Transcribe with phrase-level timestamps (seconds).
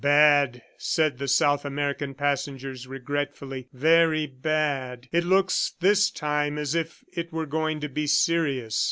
[0.03, 3.67] "Bad!" said the South American passengers regretfully.
[3.71, 5.07] "Very bad!
[5.11, 8.79] It looks this time as if it were going to be serious!"